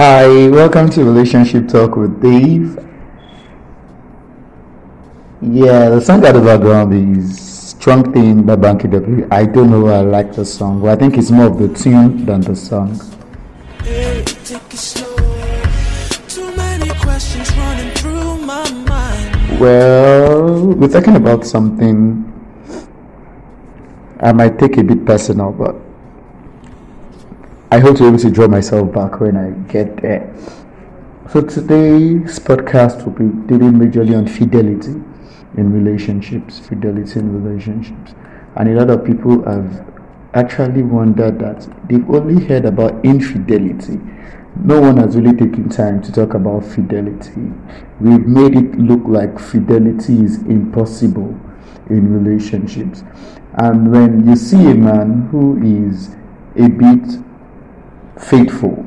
[0.00, 2.78] Hi, welcome to Relationship Talk with Dave.
[5.42, 9.28] Yeah, the song at the background is Strong Thing by Banky W.
[9.30, 11.68] I don't know why I like the song, but I think it's more of the
[11.68, 12.98] tune than the song.
[13.84, 15.14] Hey, take it slow.
[16.28, 19.60] Too many questions running through my mind.
[19.60, 22.24] Well, we're talking about something
[24.18, 25.76] I might take a bit personal, but
[27.72, 30.34] I hope to be able to draw myself back when I get there.
[31.30, 35.00] So today's podcast will be dealing majorly on fidelity
[35.56, 38.12] in relationships, fidelity in relationships.
[38.56, 39.86] And a lot of people have
[40.34, 44.00] actually wondered that they've only heard about infidelity.
[44.56, 47.52] No one has really taken time to talk about fidelity.
[48.00, 51.38] We've made it look like fidelity is impossible
[51.88, 53.04] in relationships.
[53.54, 56.16] And when you see a man who is
[56.56, 57.29] a bit
[58.20, 58.86] faithful.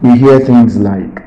[0.00, 1.22] We hear things like,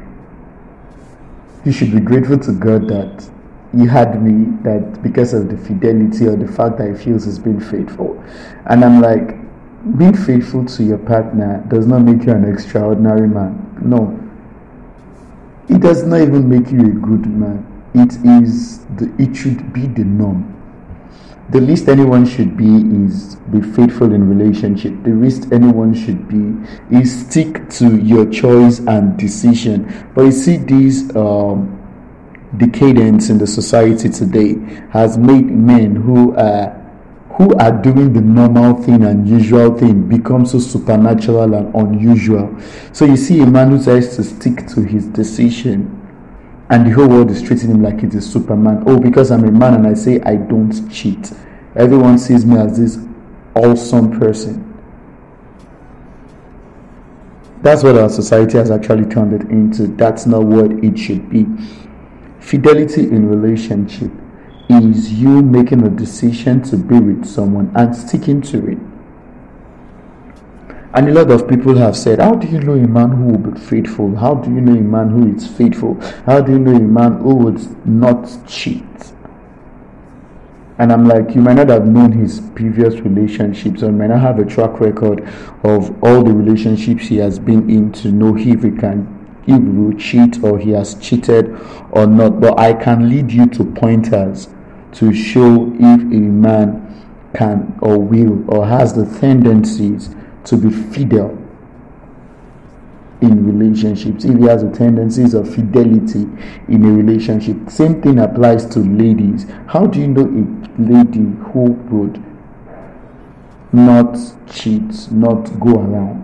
[1.66, 3.30] You should be grateful to God that
[3.77, 7.39] He had me, that because of the fidelity or the fact that He feels He's
[7.39, 8.21] been faithful.
[8.66, 9.38] And I'm like,
[9.97, 13.61] being faithful to your partner does not make you an extraordinary man.
[13.81, 14.19] No.
[15.69, 17.66] It does not even make you a good man.
[17.93, 20.55] It is the it should be the norm
[21.50, 22.66] the least anyone should be
[23.06, 24.94] is be faithful in relationship.
[25.04, 30.12] The least anyone should be is stick to your choice and decision.
[30.16, 31.72] But you see these um,
[32.58, 34.56] decadence in the society today
[34.92, 36.82] has made men who are
[37.38, 42.58] who are doing the normal thing and usual thing become so supernatural and unusual.
[42.94, 45.95] So you see a man who tries to stick to his decision
[46.70, 48.83] and the whole world is treating him like he's a superman.
[48.87, 51.31] Oh, because I'm a man and I say I don't cheat.
[51.76, 52.98] Everyone sees me as this
[53.55, 54.61] awesome person.
[57.61, 59.87] That's what our society has actually turned it into.
[59.87, 61.45] That's not what it should be.
[62.39, 64.11] Fidelity in relationship
[64.70, 68.77] is you making a decision to be with someone and sticking to it.
[70.95, 73.52] And a lot of people have said, How do you know a man who will
[73.52, 74.16] be faithful?
[74.16, 76.00] How do you know a man who is faithful?
[76.26, 78.82] How do you know a man who would not cheat?
[80.78, 84.39] And I'm like, you might not have known his previous relationships or might not have
[84.39, 85.22] a track record
[85.64, 89.11] of all the relationships he has been in to know if he can
[89.45, 91.55] he will cheat or he has cheated
[91.92, 92.39] or not.
[92.39, 94.48] But I can lead you to pointers
[94.94, 96.82] to show if a man
[97.36, 101.38] can or will or has the tendencies to be fidel
[103.22, 104.26] in relationships.
[104.26, 106.28] If he has the tendencies of fidelity
[106.67, 109.45] in a relationship same thing applies to ladies.
[109.67, 111.20] How do you know a lady
[111.52, 112.23] who would
[113.73, 114.17] not
[114.48, 116.23] cheat not go around?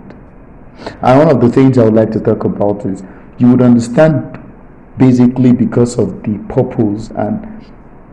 [1.01, 3.03] And one of the things i would like to talk about is
[3.37, 4.39] you would understand
[4.97, 7.65] basically because of the purpose and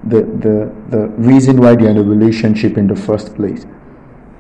[0.05, 3.67] the the the reason why they're in a relationship in the first place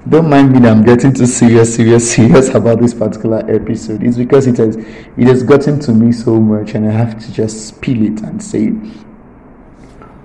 [0.09, 4.03] don't mind me that I'm getting too serious, serious, serious about this particular episode.
[4.03, 7.33] It's because it has it has gotten to me so much and I have to
[7.33, 8.69] just spill it and say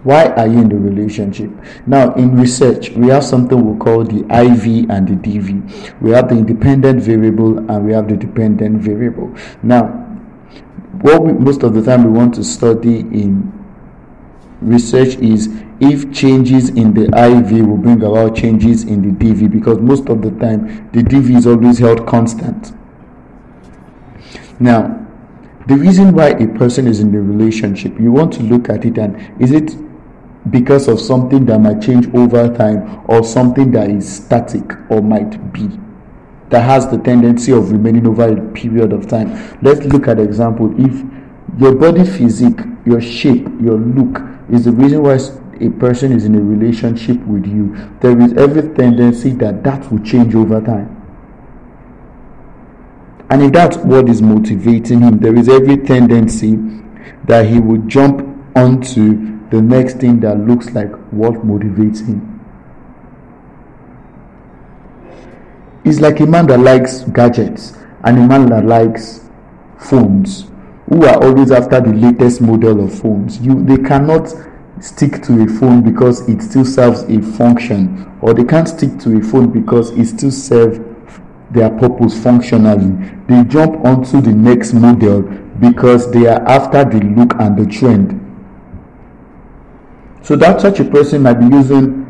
[0.04, 1.52] Why are you in the relationship?
[1.86, 6.02] Now in research we have something we call the IV and the DV.
[6.02, 9.36] We have the independent variable and we have the dependent variable.
[9.64, 9.88] Now
[11.02, 13.63] what we, most of the time we want to study in
[14.64, 19.80] research is if changes in the IV will bring about changes in the DV because
[19.80, 22.74] most of the time the DV is always held constant.
[24.60, 25.00] Now,
[25.68, 28.98] the reason why a person is in the relationship, you want to look at it
[28.98, 29.76] and is it
[30.50, 35.54] because of something that might change over time or something that is static or might
[35.54, 35.70] be
[36.50, 39.58] that has the tendency of remaining over a period of time.
[39.62, 41.04] Let's look at example if
[41.60, 44.22] your body physique, your shape, your look
[44.54, 45.18] is the reason why
[45.66, 50.00] a person is in a relationship with you, there is every tendency that that will
[50.00, 51.00] change over time.
[53.30, 56.58] And if that's what is motivating him, there is every tendency
[57.26, 58.22] that he would jump
[58.56, 62.30] onto the next thing that looks like what motivates him.
[65.86, 69.22] It's like a man that likes gadgets and a man that likes
[69.78, 70.46] phones
[70.94, 73.40] who are always after the latest model of phones.
[73.40, 74.32] You they cannot
[74.80, 79.18] stick to a phone because it still serves a function or they can't stick to
[79.18, 80.80] a phone because it still serves
[81.52, 82.92] their purpose functionally
[83.28, 85.22] they jump onto the next model
[85.62, 88.20] because they are after the look and the trend
[90.22, 92.04] so that such a person might be using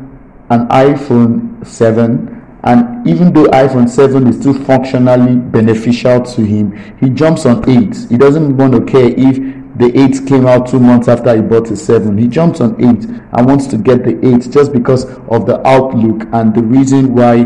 [0.50, 2.33] an iphone 7
[2.64, 7.94] and even though iPhone 7 is still functionally beneficial to him, he jumps on 8.
[8.08, 9.36] He doesn't want to care if
[9.76, 12.16] the 8 came out two months after he bought the 7.
[12.16, 16.26] He jumps on 8 and wants to get the 8 just because of the outlook
[16.32, 17.44] and the reason why,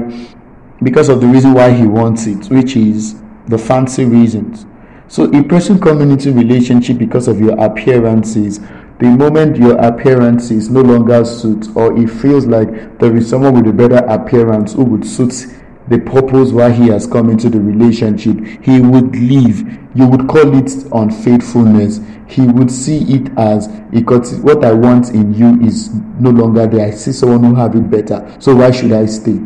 [0.85, 4.67] because of the reason why he wants it, which is the fancy reasons.
[5.09, 8.61] So a person coming into relationship because of your appearances,
[8.99, 13.55] the moment your appearance is no longer suits or it feels like there is someone
[13.55, 15.47] with a better appearance who would suit
[15.89, 19.61] the purpose why he has come into the relationship, he would leave.
[19.95, 22.01] You would call it unfaithfulness.
[22.27, 25.89] He would see it as because what I want in you is
[26.21, 26.89] no longer there.
[26.89, 28.37] I see someone who have it better.
[28.39, 29.41] So why should I stay?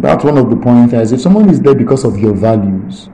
[0.00, 1.12] That's one of the pointers.
[1.12, 3.08] If someone is there because of your values,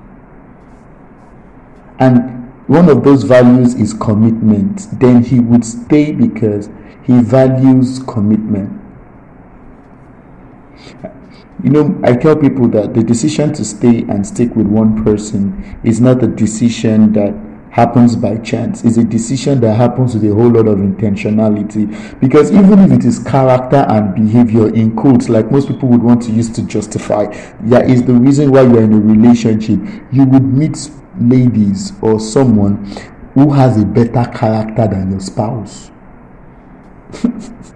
[2.00, 6.70] and one of those values is commitment, then he would stay because
[7.02, 8.80] he values commitment.
[11.62, 15.78] You know, I tell people that the decision to stay and stick with one person
[15.84, 17.34] is not a decision that
[17.70, 18.84] happens by chance.
[18.84, 22.20] It's a decision that happens with a whole lot of intentionality.
[22.20, 26.22] Because even if it is character and behavior in quotes, like most people would want
[26.22, 27.26] to use to justify,
[27.62, 29.80] that is the reason why you're in a relationship.
[30.10, 32.84] You would meet ladies or someone
[33.34, 35.90] who has a better character than your spouse.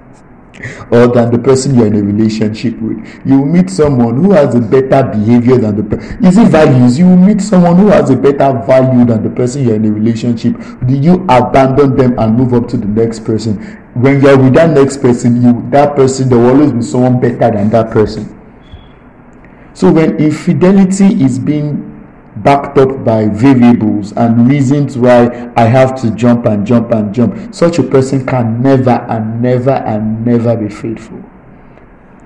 [0.91, 2.97] or than the person you're in a relationship with.
[3.27, 6.25] You will meet someone who has a better behavior than the person.
[6.25, 6.99] Is it values?
[6.99, 9.91] You will meet someone who has a better value than the person you're in a
[9.93, 10.57] relationship.
[10.87, 13.57] Do you abandon them and move up to the next person?
[13.95, 17.51] When you're with that next person, you that person there will always be someone better
[17.51, 18.31] than that person.
[19.75, 21.94] So when infidelity is being
[22.37, 27.55] backed up by variables and reasons why I have to jump and jump and jump.
[27.55, 31.23] Such a person can never and never and never be faithful.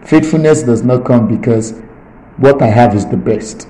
[0.02, 1.78] Faithfulness does not come because
[2.38, 3.68] what I have is the best.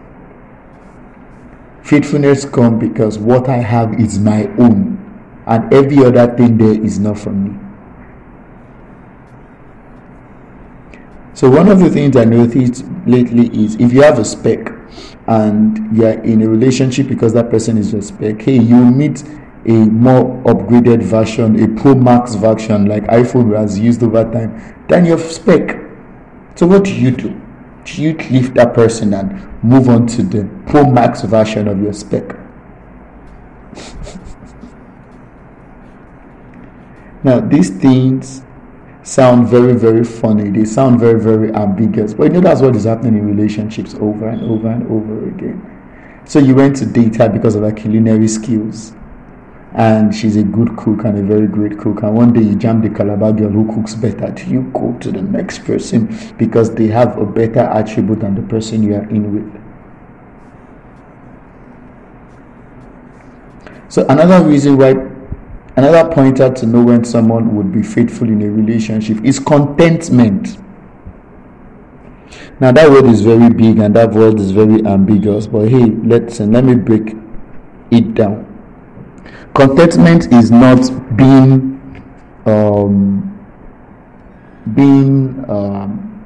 [1.82, 4.98] Faithfulness comes because what I have is my own,
[5.46, 7.58] and every other thing there is not from me.
[11.32, 14.77] So, one of the things I noticed lately is if you have a spec,
[15.28, 19.22] and you're in a relationship because that person is your spec, hey, you meet
[19.66, 25.04] a more upgraded version, a Pro Max version like iPhone has used over time, than
[25.04, 25.76] your spec.
[26.54, 27.38] So what do you do?
[27.84, 31.92] Do you leave that person and move on to the Pro Max version of your
[31.92, 32.34] spec?
[37.22, 38.40] now these things
[39.08, 40.50] sound very, very funny.
[40.50, 42.12] They sound very, very ambiguous.
[42.12, 45.64] But you know that's what is happening in relationships over and over and over again.
[46.26, 48.92] So you went to date her because of her culinary skills.
[49.72, 52.02] And she's a good cook and a very great cook.
[52.02, 54.30] And one day you jam the Calabar girl who cooks better.
[54.30, 58.42] Do you go to the next person because they have a better attribute than the
[58.42, 59.62] person you are in with?
[63.90, 64.94] So another reason why
[65.78, 70.58] Another pointer to know when someone would be faithful in a relationship is contentment.
[72.58, 76.40] Now that word is very big and that word is very ambiguous, but hey, let's
[76.40, 77.14] let me break
[77.92, 78.44] it down.
[79.54, 80.80] Contentment is not
[81.16, 82.02] being
[82.44, 83.38] um,
[84.74, 86.24] being um,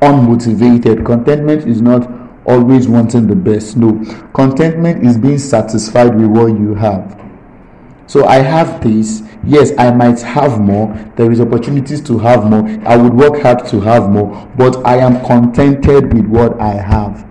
[0.00, 1.04] unmotivated.
[1.04, 2.10] Contentment is not
[2.46, 3.76] always wanting the best.
[3.76, 7.23] No, contentment is being satisfied with what you have.
[8.06, 9.22] So I have this.
[9.44, 10.94] Yes, I might have more.
[11.16, 12.66] There is opportunities to have more.
[12.86, 17.26] I would work hard to have more, but I am contented with what I have.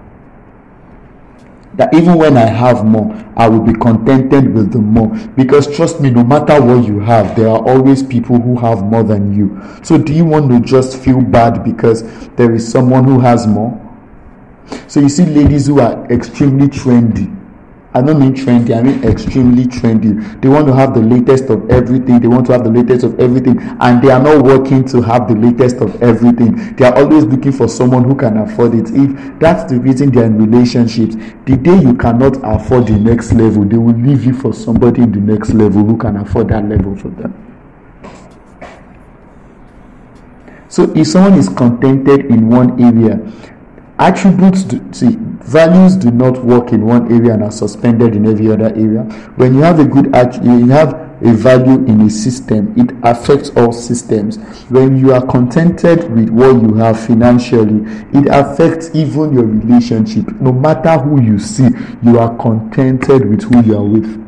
[1.75, 5.09] That even when I have more, I will be contented with the more.
[5.35, 9.03] Because trust me, no matter what you have, there are always people who have more
[9.03, 9.59] than you.
[9.83, 12.03] So do you want to just feel bad because
[12.35, 13.79] there is someone who has more?
[14.87, 17.42] So you see ladies who are extremely trendy
[17.95, 20.41] I don't mean trendy, I mean extremely trendy.
[20.41, 22.19] They want to have the latest of everything.
[22.19, 25.27] They want to have the latest of everything, and they are not working to have
[25.27, 26.75] the latest of everything.
[26.75, 28.89] They are always looking for someone who can afford it.
[28.89, 33.63] If that's the reason they're in relationships, the day you cannot afford the next level,
[33.63, 36.95] they will leave you for somebody in the next level who can afford that level
[36.95, 37.31] for them.
[40.67, 43.19] So if someone is contented in one area,
[44.03, 48.51] attributes do, see values do not work in one area and are suspended in every
[48.51, 49.03] other area.
[49.37, 50.07] When you have a good
[50.43, 54.37] you have a value in a system it affects all systems.
[54.69, 57.79] When you are contented with what you have financially
[58.13, 60.27] it affects even your relationship.
[60.41, 61.69] No matter who you see
[62.03, 64.19] you are contented with who you are with.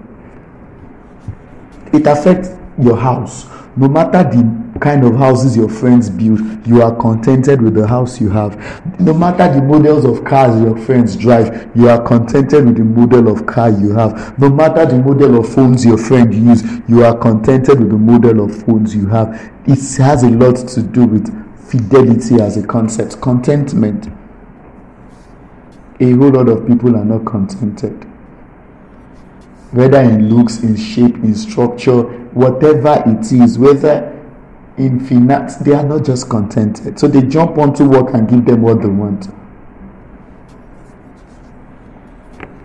[1.93, 2.49] It affects
[2.81, 3.45] your house.
[3.75, 8.19] No matter the kind of houses your friends build, you are contented with the house
[8.19, 8.55] you have.
[8.99, 13.29] No matter the models of cars your friends drive, you are contented with the model
[13.29, 14.37] of car you have.
[14.37, 18.43] No matter the model of phones your friend use, you are contented with the model
[18.43, 19.29] of phones you have.
[19.65, 21.27] It has a lot to do with
[21.69, 24.07] fidelity as a concept, contentment.
[26.01, 28.05] A whole lot of people are not contented
[29.71, 34.14] whether in looks, in shape, in structure, whatever it is, whether
[34.77, 36.99] in finance, they are not just contented.
[36.99, 39.29] So they jump onto work and give them what they want.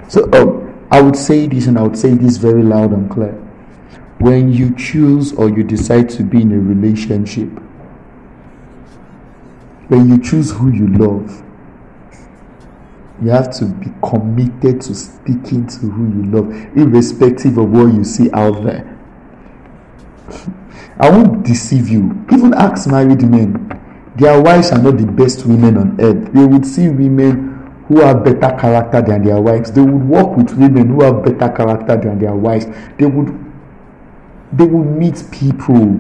[0.09, 3.33] So um, I would say this, and I would say this very loud and clear.
[4.19, 7.49] When you choose or you decide to be in a relationship,
[9.89, 11.45] when you choose who you love,
[13.23, 18.03] you have to be committed to sticking to who you love, irrespective of what you
[18.03, 18.97] see out there.
[21.01, 22.27] I won't deceive you.
[22.31, 23.67] Even ask married men.
[24.17, 26.33] Their wives are not the best women on earth.
[26.33, 29.73] They would see women who have better character than their wives.
[29.73, 32.67] They would work with women who have better character than their wives.
[32.99, 33.29] They would
[34.53, 35.99] they would meet people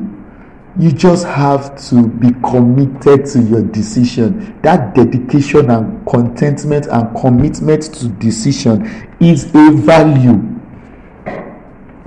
[0.79, 7.83] you just have to be committed to your decision that dedication and contentment and commitment
[7.95, 8.83] to decision
[9.21, 10.41] is a value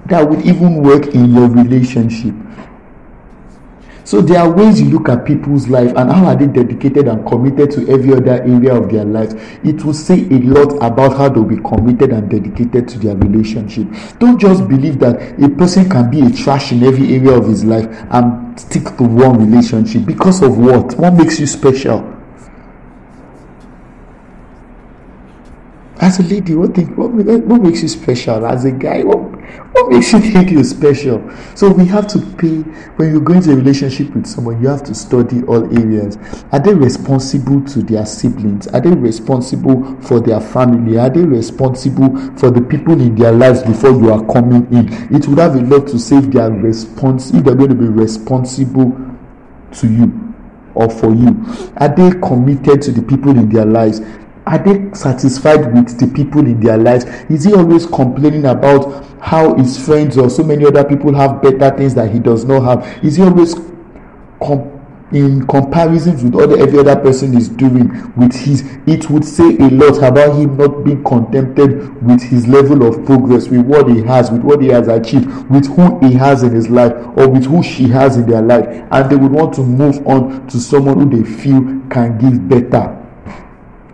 [0.06, 2.34] that would even work in your relationship
[4.04, 7.26] so there are ways you look at people's life and how are they dedicated and
[7.28, 9.34] committed to every other area of their lives.
[9.64, 13.88] It will say a lot about how they'll be committed and dedicated to their relationship.
[14.20, 17.64] Don't just believe that a person can be a trash in every area of his
[17.64, 20.96] life and stick to one relationship because of what?
[20.98, 22.13] What makes you special?
[26.04, 28.46] As a lady, what, think, what, what makes you special?
[28.46, 29.20] As a guy, what,
[29.72, 31.24] what makes you think you're special?
[31.56, 32.58] So we have to pay,
[32.98, 36.18] when you're going to a relationship with someone, you have to study all areas.
[36.52, 38.68] Are they responsible to their siblings?
[38.68, 40.98] Are they responsible for their family?
[40.98, 44.92] Are they responsible for the people in their lives before you are coming in?
[45.16, 48.92] It would have a lot to they are responsible, if they're going to be responsible
[49.72, 50.36] to you
[50.76, 51.46] or for you.
[51.78, 54.02] Are they committed to the people in their lives?
[54.46, 57.06] Are they satisfied with the people in their lives?
[57.30, 61.76] Is he always complaining about how his friends or so many other people have better
[61.78, 63.04] things that he does not have?
[63.06, 63.56] Is he always
[64.42, 64.70] com-
[65.14, 68.64] in comparison with what every other person is doing with his?
[68.86, 73.48] It would say a lot about him not being contented with his level of progress,
[73.48, 76.70] with what he has, with what he has achieved, with who he has in his
[76.70, 80.06] life, or with who she has in their life, and they would want to move
[80.06, 83.00] on to someone who they feel can give better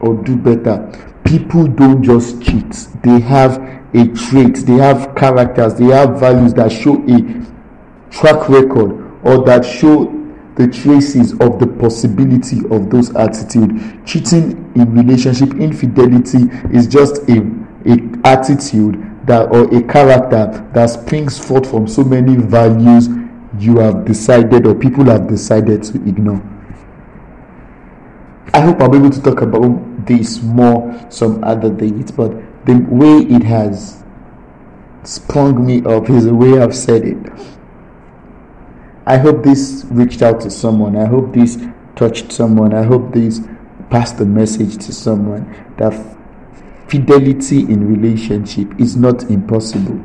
[0.01, 0.87] or do better.
[1.23, 3.57] People don't just cheat, they have
[3.93, 9.63] a trait, they have characters, they have values that show a track record or that
[9.65, 10.15] show
[10.55, 14.05] the traces of the possibility of those attitude.
[14.05, 17.39] Cheating in relationship, infidelity is just a,
[17.85, 23.07] a attitude that or a character that springs forth from so many values
[23.57, 26.41] you have decided or people have decided to ignore.
[28.53, 32.31] I hope I'll be able to talk about this more some other days, but
[32.65, 34.03] the way it has
[35.03, 37.17] sprung me up is the way I've said it.
[39.05, 40.95] I hope this reached out to someone.
[40.95, 41.57] I hope this
[41.95, 42.73] touched someone.
[42.73, 43.41] I hope this
[43.89, 45.93] passed a message to someone that
[46.87, 50.03] fidelity in relationship is not impossible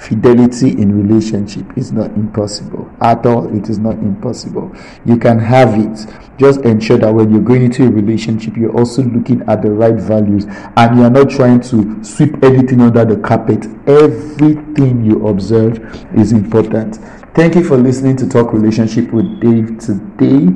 [0.00, 2.90] fidelity in relationship is not impossible.
[3.00, 4.74] At all it is not impossible.
[5.04, 6.06] You can have it.
[6.38, 9.94] Just ensure that when you're going into a relationship you're also looking at the right
[9.94, 13.66] values and you're not trying to sweep anything under the carpet.
[13.86, 15.78] Everything you observe
[16.14, 16.96] is important.
[17.34, 20.46] Thank you for listening to talk relationship with dave today.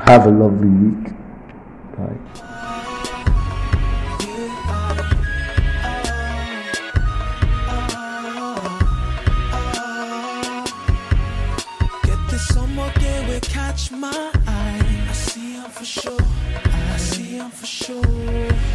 [0.00, 1.12] Have a lovely week.
[1.96, 2.44] Bye
[17.88, 18.67] catch